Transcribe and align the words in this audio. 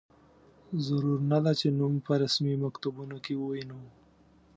ضرور 0.85 1.19
نه 1.31 1.39
ده 1.43 1.51
چې 1.59 1.67
نوم 1.79 1.93
په 2.05 2.13
رسمي 2.23 2.55
مکتوبونو 2.63 3.17
کې 3.25 3.33
ووینو. 3.37 3.79